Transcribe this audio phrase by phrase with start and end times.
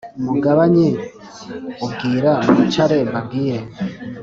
[0.25, 0.87] mugabanye
[1.85, 3.59] ubwira mwicare mbabwire